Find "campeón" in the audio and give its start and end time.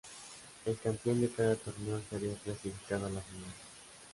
0.79-1.21